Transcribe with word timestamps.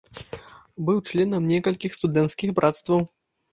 Быў 0.87 0.97
членам 1.09 1.45
некалькіх 1.53 1.99
студэнцкіх 1.99 2.57
брацтваў. 2.63 3.07